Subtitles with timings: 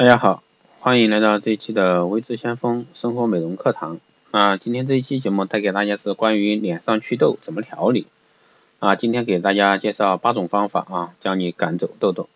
[0.00, 0.42] 大家好，
[0.78, 4.00] 欢迎来到这一期的微知先锋生活美容课堂。
[4.30, 8.06] 啊，今天这一期节目带给大家是关于脸上祛痘怎么调理。
[8.78, 12.30] 啊，今天给大家介绍八种方法啊，教你赶走痘痘。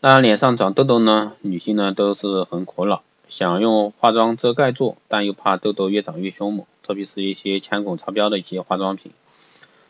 [0.00, 9.10] 那脸上长痘痘呢，女性呢都是很苦恼，想用化妆遮盖住，但又怕痘痘越长越凶猛，特别是一些铅汞超标的一些化妆品。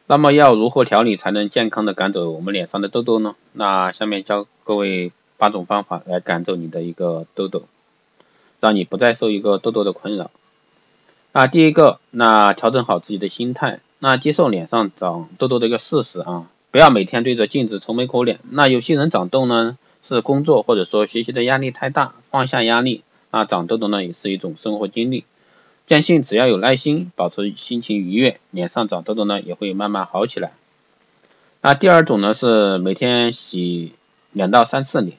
[0.06, 3.36] 那么要如何调理才能健康的赶走我们脸上的痘痘呢？
[3.52, 5.12] 那下面教各位。
[5.40, 7.62] 八种方法来赶走你的一个痘痘，
[8.60, 10.30] 让你不再受一个痘痘的困扰。
[11.32, 18.38] 那第一个，那调整好自己的心态，那接受脸上长痘痘的一个事实啊，不要每天对着镜子愁眉苦脸。
[18.50, 25.24] 那有些人长痘呢，是工作或者说学习的压力太大，放下压力，那长痘痘呢也是一种生活经历。
[25.86, 30.52] 坚信只要有耐心，保持心情愉悦，脸上长痘痘呢也会慢慢好起来。
[31.62, 33.92] 那第二种呢是每天洗
[34.32, 35.16] 两到三次脸。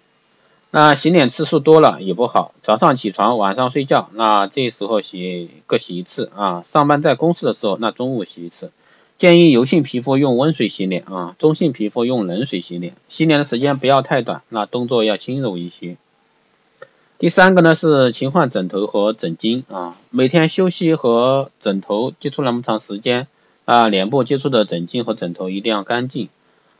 [0.73, 6.63] 那洗脸次数多了也不好，早上起床，晚上睡觉，那这时候洗各洗一次啊。
[6.63, 8.71] 上班在公司的时候，那中午洗一次。
[9.17, 12.95] 建议油性皮肤用温水洗脸啊，中性皮肤用冷水洗脸。
[13.09, 15.97] 洗脸的时间不要太短，那动作要轻柔一些。
[17.19, 23.27] 第三个呢是勤换枕头和枕巾啊，每天休息和枕头接触那么长时间
[23.65, 26.29] 啊，脸部接触的枕巾和枕头一定要干净。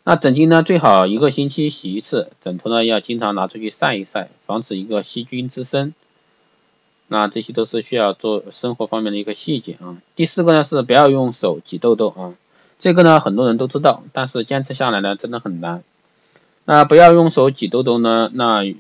[0.04, 5.94] 那枕巾呢，最好一个星期洗一次，枕头呢要经常拿出去晒一晒，防止一个细菌滋生。
[7.08, 10.02] 那这些都是需要做生活方面的一个细节啊。
[10.16, 12.34] 第四个呢是不要用手挤痘痘啊，
[12.80, 15.84] 这个呢很多人都知道，但是坚持下来呢真的很难。
[16.66, 18.74] 那不要用手挤痘痘呢，那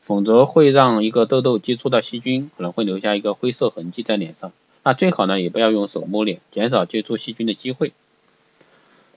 [0.00, 4.50] 否则会让一个痘痘接触到细菌，可能会留下一个灰色痕迹在脸上。
[4.82, 7.92] 那最好呢也不要用手摸脸，减少接触细菌的机会。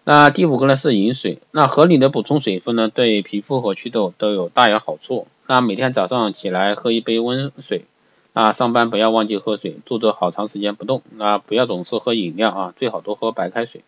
[0.03, 5.28] 那第五个呢是饮水，那合理的补充水分呢，对皮肤和祛痘都有大有好处。
[5.45, 7.86] 那每天早上起来喝一杯温水，
[8.33, 13.82] 啊，上班不要忘记喝水，坐着好长时间不动，那不要总是喝饮料啊，最好多喝白开水。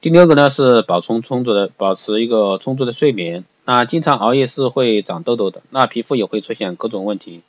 [0.00, 3.44] 第六个呢是保充充足的，保持一个充足的睡眠。
[3.64, 7.40] 那经常熬夜是会长痘痘的，那皮肤也会出现各种问题。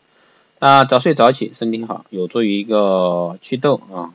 [0.59, 4.13] 那早睡早起，身体好，有助于一个祛痘啊。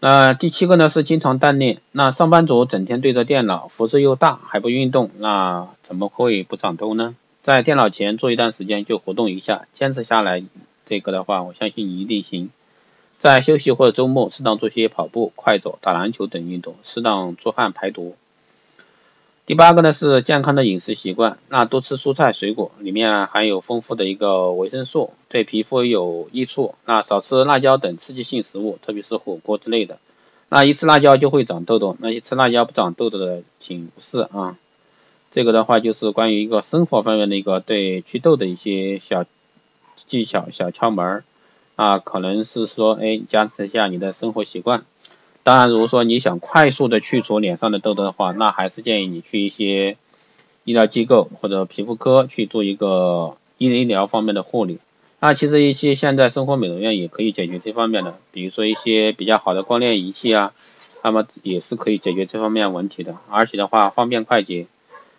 [0.00, 1.78] 那第七个呢是经常锻炼。
[1.90, 7.16] 那上班族整天对着电脑，辐射又大，还不运动，那怎么会不长痘呢？
[7.42, 10.44] 在电脑前做一段时间就活动一下，坚持下来，
[10.86, 12.50] 这个的话，我相信你一定行。
[13.18, 18.14] 在休息或者周末，适当做些跑步、快走、打篮球等运动，适当出汗排毒。
[19.48, 26.74] 第八个呢是健康的饮食习惯，那多吃蔬菜水果，里面含有丰富的一个维生素，对皮肤有益处。
[26.84, 29.96] 那少吃辣椒等刺激性食物，特别是火锅之类的。
[30.50, 34.58] 那一吃辣椒就会长痘痘，那些吃辣椒不长痘痘的，请无视啊。
[35.32, 39.24] 这个的话就是关于一个生活方面的一个对祛痘的一些小
[39.96, 41.24] 技巧、小窍门儿
[41.76, 44.84] 啊，可能是说哎，加持一下你的生活习惯。
[45.42, 49.96] 当然，如果说你想快速的去除脸上的痘痘的话，那还是建议你去一些
[50.64, 54.78] 医疗机构或者皮肤科去做一个医医疗方面的护理。
[55.20, 60.52] 那其实一些现在生活美容院也可以解决这方面的，比如说一些比较好的光电仪器啊，
[61.02, 63.16] 那么也是可以解决这方面问题的。
[63.30, 64.66] 而且的话，方便快捷，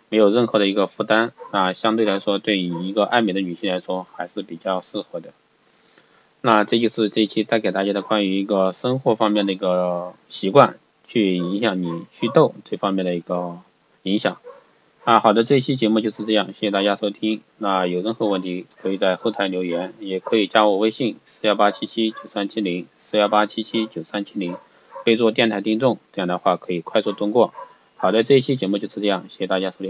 [0.08, 5.32] 没有任何的一个负担，啊，相对来说，对于一个爱美的女性来说，还是比较适合的。
[6.42, 13.58] 那这就是这一期带给大家的关于一个生活方面的一个习惯，去影响你祛痘这方面的一个
[14.02, 14.38] 影响。
[15.04, 17.40] 啊，好的，这一期节目就是这样，谢谢大家收听。
[17.56, 24.56] 那有任何问题可以在后台留言，也可以加我微信四幺八七七九三七零四幺八七七九三七零，
[25.04, 27.52] 备注电台听众，这样的话可以快速通过。
[27.96, 29.88] 好的，这一期节目就是这样，谢谢大家收听。